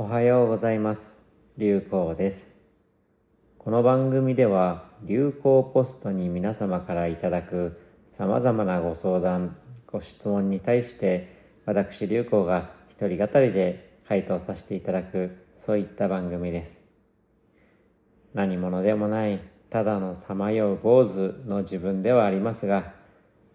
[0.00, 1.18] おはようございます。
[1.58, 2.48] 流行です。
[3.58, 7.78] この番組では流行ポストに皆様からいただく
[8.10, 16.80] 様々なご相談、ご質問に対して私流行が一人語りで回答させていただくそういった番組です。
[18.32, 19.38] 何者でもない
[19.68, 22.94] ただのさまよう坊主の自分ではありますが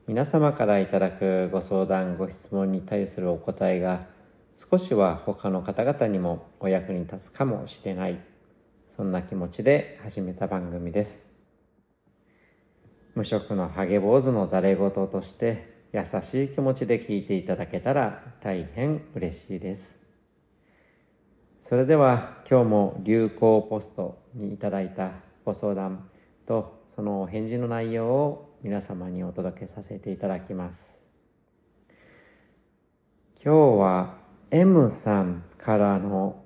[0.05, 4.13] 皆様からいただくご相談ご質問に対するお答えが
[4.57, 8.19] 少しは他の方々にもお役に立つかもしれない。
[8.87, 11.25] そんな気持ちで始めた番組です。
[13.13, 20.01] 無職のハゲ坊主のざれ言として優しい気持ちで聞いていただけたら大変嬉しいです。
[21.59, 25.11] それでは今日も流行ポストにいただいた
[25.43, 26.09] ご相談
[26.45, 31.05] とそのお返事の内容を皆様にお届けさせていただきます。
[33.43, 36.43] 今日は M さんからの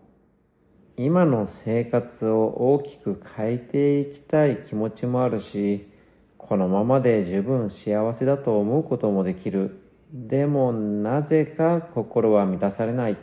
[0.95, 5.89] 今の生活を大きく変えていきたい気持ちもあるし
[6.37, 9.81] このままで十分幸せだと思うこともできる。
[10.11, 13.17] でもなぜか心は満たされない。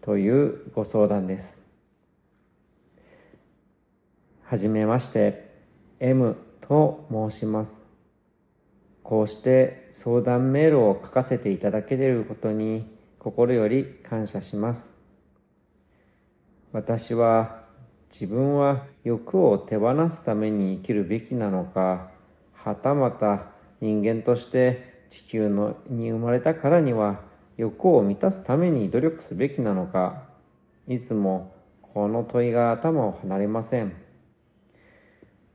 [0.00, 1.62] というご相談です。
[4.42, 5.54] はじめまして。
[6.00, 7.86] M と申します。
[9.02, 12.93] こうして相談メールを書かせていただけていることに
[13.24, 14.94] 心より感謝します。
[16.72, 17.62] 私は
[18.10, 22.10] 自分は欲を手放すために生きるべきなのか
[22.52, 23.46] はたまた
[23.80, 27.22] 人間として地球のに生まれたからには
[27.56, 30.24] 欲を満たすために努力すべきなのか
[30.86, 34.03] いつもこの問いが頭を離れません。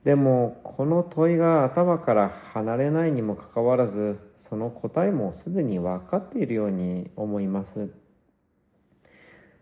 [0.09, 7.91] でもこの問いが頭から離れないにもかかわらずその答えもすでに分かっているように思います。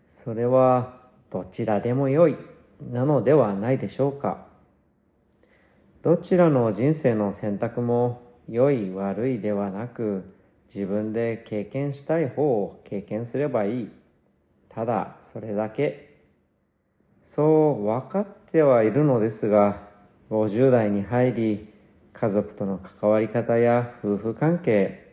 [0.06, 2.36] それはどちらでもよい
[2.80, 4.46] なのではないでしょうか。
[6.00, 10.34] どちらの人生の選択も良い悪いではなく
[10.74, 13.90] 自分で経験したい方を経験すればいい。
[14.70, 16.22] ただそれだけ。
[17.22, 19.87] そう分かってはいるのですが
[20.30, 21.68] 50代に入り
[22.12, 25.08] 家族との関わり方や夫婦関係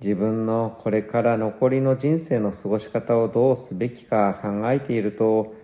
[0.00, 5.54] 自分のこれから残りの人生の過ごし方をどうすべきか考えていると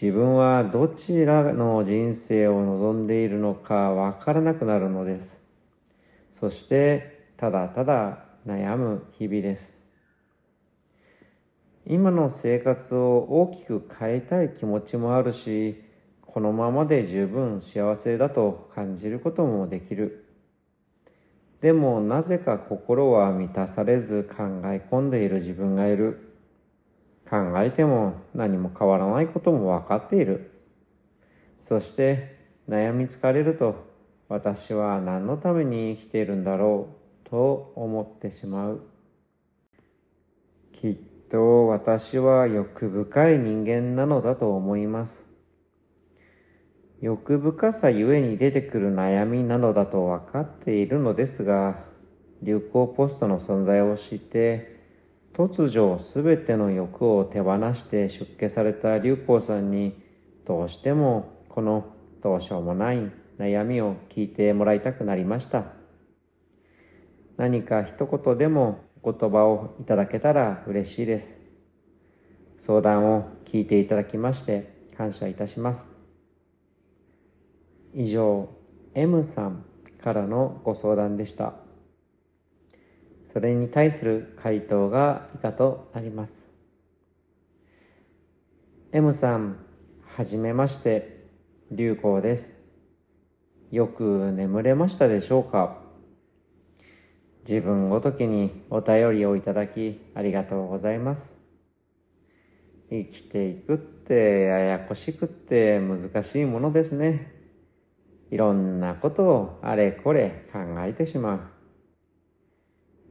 [0.00, 5.40] 自分はどちらの人生を望んでいるのかわからなくなるのです。
[6.30, 9.74] そしてただただ悩む日々です。
[11.86, 15.85] 今の生活を大きく変えたい気持ちもあるし
[16.36, 20.26] このままで十分幸せだと感じることもできる。
[21.62, 26.34] でもなぜか心は満たされず考え込んでいる自分がいる。
[27.26, 30.50] 考えても何も変わらないことも分かっている。
[31.58, 32.36] そして
[32.68, 33.86] 悩み疲れると
[34.28, 36.88] 私は何のために生きているんだろ
[37.24, 38.82] うと思ってしまう。
[40.72, 40.96] きっ
[41.30, 45.25] と私は欲深い人間なのだと思います。
[47.00, 51.84] 欲深さゆえに出てくる悩みなのだと分かっているのですが
[52.42, 54.76] 流行ポストの存在を知って
[55.34, 60.02] 突如すべての欲を手放して出家された流行さんに
[60.46, 61.84] どうしてもこの
[62.22, 65.64] どうしようもない悩みを聞いてもらいたくなりました。
[67.36, 71.40] 何か一言でもお言葉をいただけたら嬉しいです。
[72.56, 75.95] 相談を聞いていただきまして感謝いたします。
[77.98, 78.50] 以上
[78.92, 79.64] M さん
[80.02, 81.54] からのご相談でした。
[83.24, 86.50] それに対する回答が以下となります。
[88.92, 89.56] M さん
[90.02, 91.16] はじめまして。
[91.72, 92.60] 流行です。
[93.72, 95.78] よく眠れましたでしょうか？
[97.48, 101.36] 自分ごときにお便りをいただきありがとうございます。
[102.88, 107.35] 生きていくってややこしくって難しいものですね。
[108.30, 111.40] いろんなことをあれこれ考えてしまう。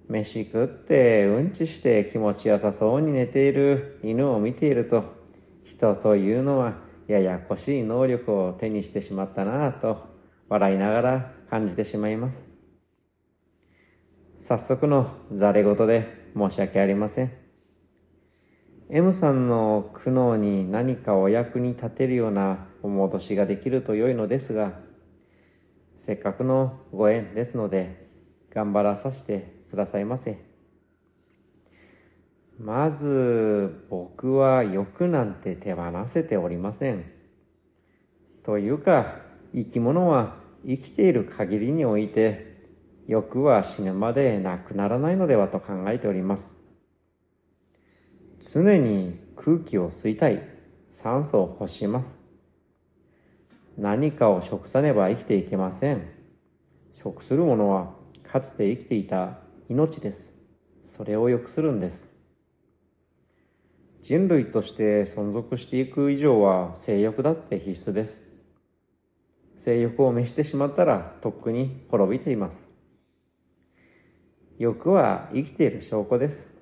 [0.07, 5.03] 飯食ってうんちして気持ちよさそうに寝ている犬を見ていると、
[5.63, 6.75] 人というのは
[7.07, 10.05] ややこしい能力を手にしてしまったなぁと
[10.47, 12.51] 笑いながら感じてしまいます。
[14.37, 17.31] 早速のざれ言で申し訳ありません。
[18.91, 24.84] M さんの苦悩に何かお役に立てるようなお戻しができると良いのですが、
[25.97, 28.07] せっかくのご縁ですので、
[28.49, 30.37] 頑張らさせてくださいませ。
[32.57, 37.05] まず僕は欲なんて手放せておりません。
[38.43, 39.17] というか
[39.53, 42.55] 生き物は生きている限りにおいて
[43.07, 46.55] 欲は死ぬまでなくならないのではと考えております。
[48.53, 50.41] 常に空気を吸いたい、
[50.89, 52.24] 酸素を欲します。
[53.77, 56.07] 何かを食さねば生きていけません。
[56.93, 57.93] 食するものは
[58.23, 60.33] かつて生きていた命です。
[60.81, 62.13] それを良くするんです。
[64.01, 68.23] 人類として存続していく以上は性欲だって必須です。
[69.57, 72.73] 性欲を召してしまったらとっくに滅びています。
[74.57, 76.55] 欲は生きている証拠です。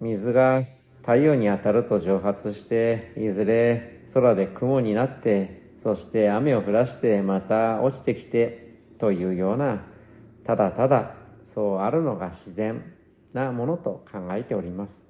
[0.00, 0.62] 水が
[0.98, 9.84] 太陽に当たると蒸発して、いずれ空で雲になって、そして雨を降らしてまた落ちてきてというような、
[10.44, 12.94] ただただそうあるのが自然
[13.32, 15.06] なものと考えております。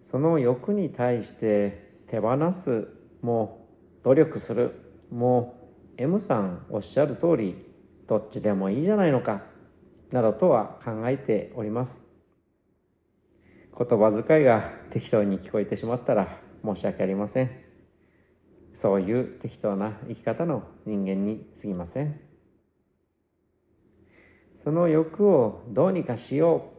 [0.00, 2.88] その欲に対して手放す
[3.22, 3.68] も
[4.02, 4.82] 努力する。
[5.10, 7.64] も M さんおっしゃる通り
[8.08, 9.42] どっちでもいいじゃないのか
[10.10, 12.04] などとは考えております。
[13.76, 17.65] 言葉遣いが適当に聞こえてしまったら申し訳ありません。
[18.76, 22.20] そういう適当な生き方の人間にすぎません
[24.54, 26.72] その欲をどうにかしよ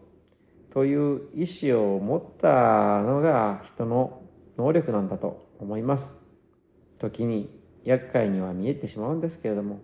[0.70, 4.22] うという意志を持ったのが人の
[4.60, 6.18] 能力なんだと思います。
[7.00, 7.50] 時に
[7.84, 9.80] 厄介には見えてしまうんですけれども、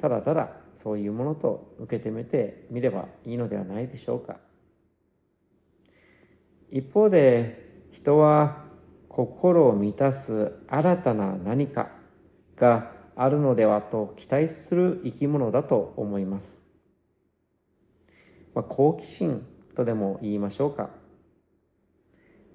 [0.00, 4.36] ただただそういうものと受け止めてみればいいのではないでしょうか。
[6.70, 8.69] 一方で人は
[9.10, 11.90] 心を満たす新たな何か
[12.56, 16.62] があるのではと期待する生き物だと思います。
[18.54, 20.90] まあ、好奇心とでも言いましょうか。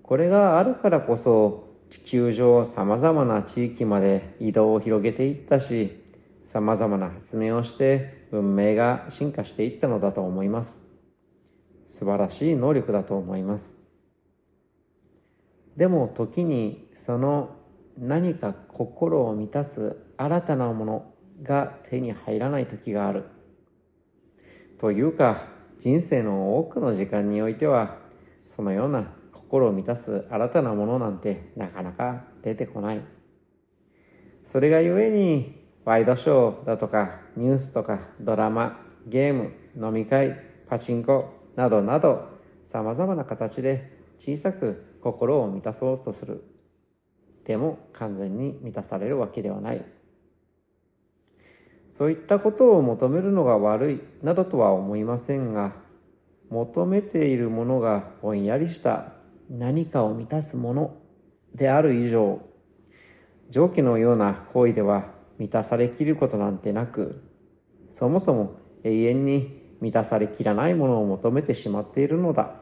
[0.01, 6.01] これがあるからこそ地球上様々な地域まで移動を広げていったし、
[6.45, 10.81] 様々な発明をして文明が進化していったのだと思います。
[11.85, 13.84] 素晴らしい能力だと思います。
[15.77, 17.55] でも時にその
[17.97, 21.13] 何か心を満たす新たなもの
[21.43, 23.25] が手に入らない時がある。
[24.77, 27.97] というか、人生の多くの時間においては
[28.45, 33.01] そのような心を満たす新たなものなんてなかなか出てこない
[34.43, 42.29] それがゆえにワイドショーだとかニュースとかドラマゲーム飲み会パチンコなどなど
[42.63, 46.43] 様々な形で小さく心を満たそうとする。
[47.45, 49.85] でも完全に満たされるわけではない。
[51.89, 54.01] そういったことを求めるのが悪い。
[54.21, 55.73] などとは思いませんが、
[56.49, 59.13] 求めているものがぼんやりした。
[59.49, 60.97] 何かを満たすもの
[61.53, 62.41] である以上、
[63.49, 67.23] 上記のような行為では満たされきることなんてなく、
[67.89, 72.55] そもそも永遠に満たされきらないものを求めてしまっているのだ。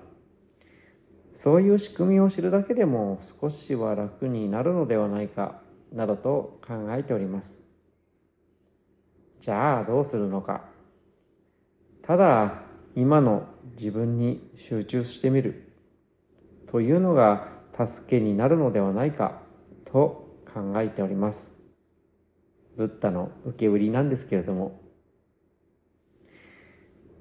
[1.34, 7.60] そういう仕組みを知るだけでも少しは楽になるのではないか、などと考えております。
[9.40, 10.66] じゃあどうするのか。
[12.02, 12.62] ただ
[12.96, 15.74] 今の自分に集中してみる
[16.68, 19.42] というのが助けになるのではないか
[19.86, 21.54] と考えております。
[22.78, 24.82] ブッダの受け売りなんですけれども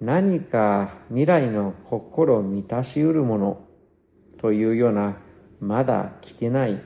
[0.00, 3.72] 何か未来の心を満たしうるもの
[4.42, 5.16] というような
[5.61, 6.82] まだ来てない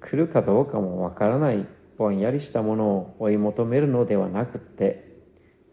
[0.00, 1.66] 来るかどうかもわからない
[1.98, 5.12] ぼんやりしたものを追い求めるのではなくって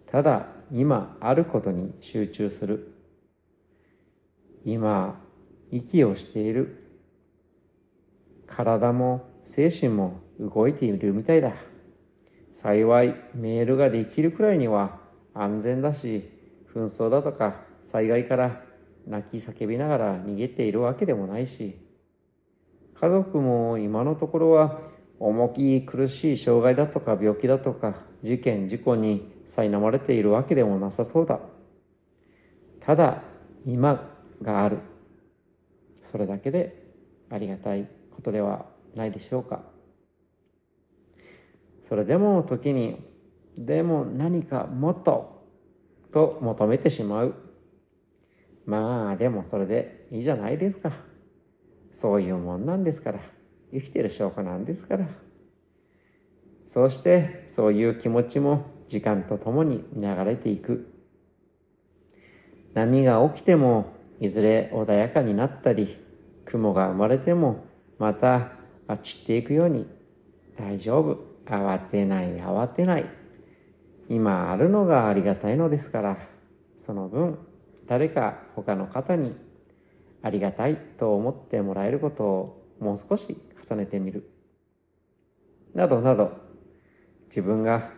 [0.07, 2.95] ただ今あることに集中する。
[4.63, 5.19] 今
[5.71, 6.85] 息をしている。
[8.45, 11.53] 体も精神も動いているみたいだ。
[12.51, 14.99] 幸いメールができるくらいには
[15.33, 16.29] 安全だし
[16.73, 18.63] 紛争だとか災害から
[19.09, 21.77] 泣き叫びながら逃げているわけでもないし
[22.93, 24.79] 家族も今のところは
[25.19, 31.39] 重き苦しい障害だとか病気だとか事件事故に苛まれているわけでもなさそうだ。
[32.79, 33.21] ただ
[33.65, 34.79] 今がある。
[36.01, 36.91] それだけで
[37.29, 39.61] ありがたいことではないでしょうか。
[41.81, 43.03] それでも時に
[43.57, 45.43] でも何かもっと
[46.11, 47.48] と求めてしまう。
[48.69, 50.91] まあでもそれでいいじゃないですか
[51.91, 53.19] そういうもんなんですから。
[53.71, 55.07] 生きてる証拠なんですから。
[56.67, 60.93] そうしてそういう気持ちも時間とともに流れていく。
[62.75, 63.87] 波が起きても
[64.19, 65.97] いずれ穏やかになったり
[66.45, 67.65] 雲が生まれても
[67.97, 68.51] また
[69.01, 69.87] 散っていくように
[70.59, 73.05] 大丈夫慌てない慌てない
[74.07, 76.17] 今あるのがありがたいのですから
[76.77, 77.48] その分
[77.89, 79.35] 誰か他の方に
[80.21, 83.35] ありがたいと思ってもらえることをもう少し
[83.67, 84.29] 重ねてみる。
[85.73, 86.37] などなど
[87.25, 87.89] 自分が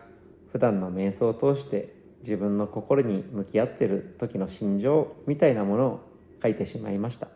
[0.50, 6.00] 普段の瞑想を通して自分の心に向き合っている時の心情みたいなものを
[6.42, 7.28] 書いてしまいました。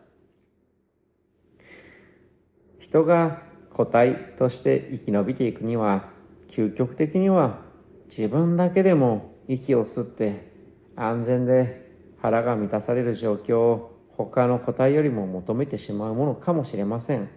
[2.79, 6.09] 人が個体として生き延びていくには
[6.47, 7.59] 究極的には
[8.07, 10.51] 自分だけでも息を吸って
[10.95, 11.86] 安全で
[12.21, 17.29] 腹が満たされる状況を他の個体よりも求めてしまうものかもしれません。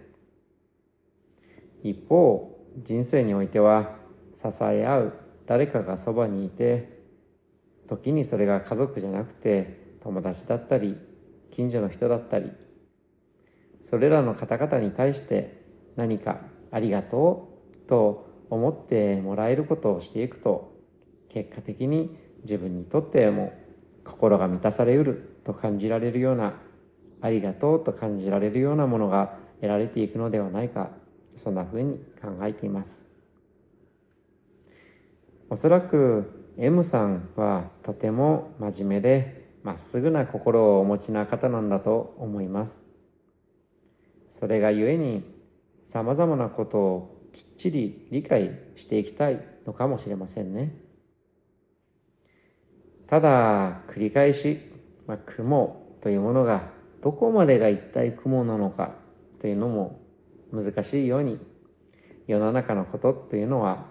[1.83, 3.95] 一方人生においては
[4.33, 5.13] 支え合う
[5.45, 7.01] 誰かがそばにいて
[7.87, 10.97] 時にそれが家族じゃなくて友達だったり
[11.51, 12.51] 近所の人だったり
[13.81, 20.73] それらの方々に対して何かありがとうと思ってもらえることをしていくと
[21.29, 23.53] 結果的に自分にとっても
[24.03, 26.53] 心が満たされうると感じられるような
[27.21, 30.89] ありがとうと感じられるようなものが得られていくのではないか
[31.35, 33.05] そんなふうに考えています。
[35.49, 42.81] おそらく M さんはとても真面目でまっすぐな心をお持ちな方なんだと思います。
[44.29, 45.23] それがゆえに
[45.83, 50.73] さまざまなことをきっちり理解していきたいのかもしれませんね。
[53.11, 54.57] ただ繰り返し、
[55.05, 56.69] まあ、雲というものが
[57.01, 58.93] どこまでが一体雲なのか
[59.41, 59.99] というのも
[60.53, 61.37] 難しいように
[62.25, 63.87] 世の中のことというのは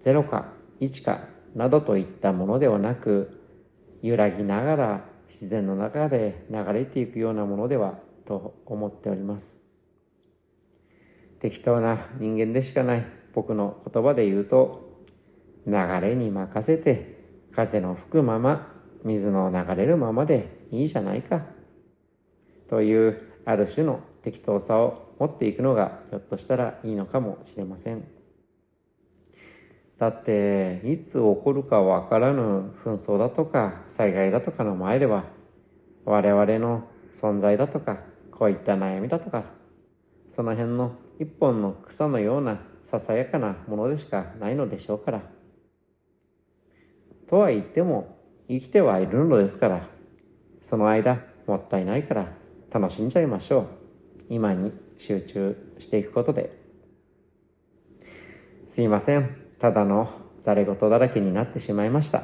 [0.00, 0.48] 0か
[0.80, 1.20] 1か
[1.54, 3.40] などといったものではなく
[4.02, 9.60] 揺らぎながら自然の中で流れていくようなものではと思っております。
[11.38, 15.04] 適当な人間でしかない僕の言葉で言うと
[15.68, 17.15] 流れに任せて
[17.52, 18.72] 風の吹くまま
[19.04, 21.46] 水の流れるままでいいじゃないか
[22.68, 28.04] というある種の適当さを持っていくのがひょっとしたらいいのかもしれません。
[29.98, 35.24] だっていつ起こるかわからぬ紛争だとか災害だとかの前では
[36.04, 38.00] 我々の存在だとか
[38.30, 39.44] こういった悩みだとか
[40.28, 45.35] その辺の一本の草のようなささやかなものでしかないのでしょうから。
[47.26, 48.18] とは言っても
[48.48, 49.88] 生きてはいるのですから
[50.62, 52.32] その間もったいないから
[52.70, 53.66] 楽しんじゃいましょう
[54.28, 56.50] 今に集中していくことで
[58.66, 62.22] すいませんただのざれ言だらけになってしまいました。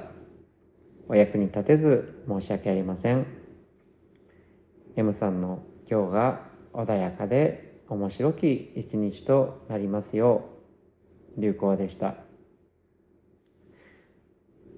[1.09, 3.27] お役に立てず申し訳ありません。
[4.95, 6.41] M さんの今日が
[6.73, 10.45] 穏やかで面白き一日となりますよ
[11.37, 12.15] う、流行でした。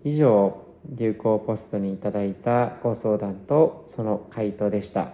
[0.05, 5.13] 以上、流行ポストにいただいたご相談とその回答でした。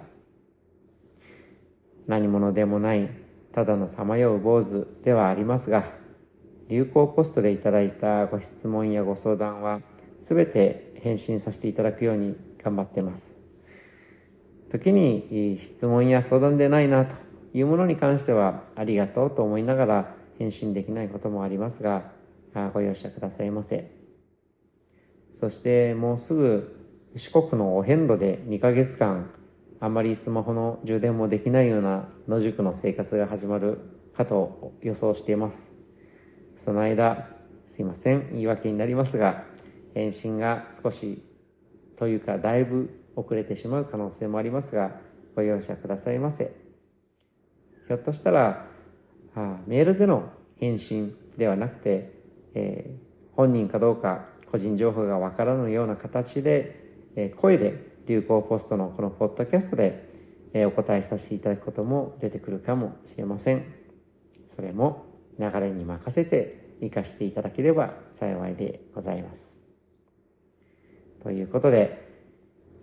[2.08, 3.08] 何者でもない
[3.52, 5.84] ただのさまよう坊主ではありますが、
[6.68, 9.80] 流行ポストでいただいたご質問やご相談は
[10.18, 13.38] 全て返信させていただくように頑張ってます。
[14.70, 17.14] 時に質問や相談でないなと
[17.54, 22.10] いうものに関してはありがとうと思いながら返信できないこともありますが、
[22.72, 23.99] ご容赦くださいませ。
[25.32, 26.76] そしてもうすぐ
[27.16, 29.30] 四国のお遍路で2ヶ月間
[29.82, 33.78] あまりスマホの充電もできないような野宿の生活が始まる
[34.14, 35.74] かと予想しています。
[36.54, 37.30] その間、
[37.64, 39.44] すいません、言い訳になりますが、
[39.94, 41.24] 返信が少し、
[41.96, 45.00] というかだいぶ遅れてしまう可能性もありますが、
[45.34, 46.52] ご容赦くださいませ。
[47.86, 48.66] ひょっとしたら、
[49.34, 52.12] あメールでの返信ではなくて、
[52.52, 56.84] えー、本人かどうか個人情報がわからぬような形で、
[57.16, 60.08] え、声で流行ポストのこのポッドキャストで、
[60.52, 63.64] え、お答えさせていただくことも出てくるかもしれません。
[64.46, 65.06] それも
[65.38, 69.60] 流れに任せて生かしていただければ幸いでございます。
[71.22, 72.08] ということで、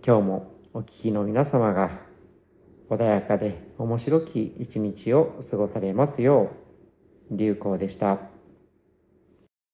[0.06, 1.90] 今日もお聞きの皆様が
[2.88, 6.50] 穏やかで面白き一日を過ごされますよ
[7.30, 8.37] う、流行でした。